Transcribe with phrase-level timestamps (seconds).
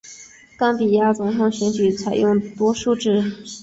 [0.57, 3.21] 冈比亚总统选举采用多数制。